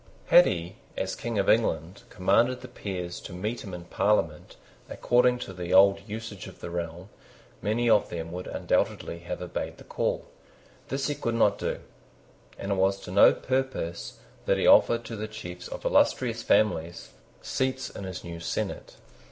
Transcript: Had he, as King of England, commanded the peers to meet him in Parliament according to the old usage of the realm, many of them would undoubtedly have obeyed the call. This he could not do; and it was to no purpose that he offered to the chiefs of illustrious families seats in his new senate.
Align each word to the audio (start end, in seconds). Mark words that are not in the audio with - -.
Had 0.29 0.47
he, 0.47 0.77
as 0.97 1.15
King 1.15 1.37
of 1.37 1.47
England, 1.47 2.01
commanded 2.09 2.61
the 2.61 2.67
peers 2.67 3.19
to 3.19 3.33
meet 3.33 3.63
him 3.63 3.71
in 3.71 3.83
Parliament 3.83 4.55
according 4.89 5.37
to 5.37 5.53
the 5.53 5.75
old 5.75 5.99
usage 6.09 6.47
of 6.47 6.59
the 6.59 6.71
realm, 6.71 7.09
many 7.61 7.87
of 7.87 8.09
them 8.09 8.31
would 8.31 8.47
undoubtedly 8.47 9.19
have 9.19 9.43
obeyed 9.43 9.77
the 9.77 9.83
call. 9.83 10.25
This 10.87 11.05
he 11.05 11.13
could 11.13 11.35
not 11.35 11.59
do; 11.59 11.81
and 12.57 12.71
it 12.71 12.75
was 12.77 12.99
to 13.01 13.11
no 13.11 13.31
purpose 13.31 14.17
that 14.47 14.57
he 14.57 14.65
offered 14.65 15.05
to 15.05 15.15
the 15.15 15.27
chiefs 15.27 15.67
of 15.67 15.85
illustrious 15.85 16.41
families 16.41 17.11
seats 17.43 17.91
in 17.91 18.03
his 18.05 18.23
new 18.23 18.39
senate. 18.39 18.95